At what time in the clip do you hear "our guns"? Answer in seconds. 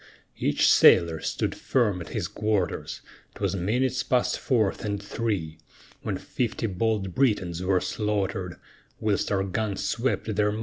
9.31-9.83